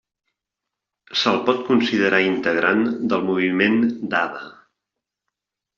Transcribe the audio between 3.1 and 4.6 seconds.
del moviment dada.